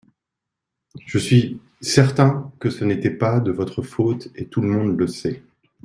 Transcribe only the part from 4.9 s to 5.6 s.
le sait.